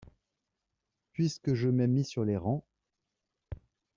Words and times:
Puisque 1.11 1.53
je 1.53 1.69
m’ai 1.69 1.85
mis 1.85 2.03
sur 2.03 2.25
les 2.25 2.35
rangs… 2.35 2.65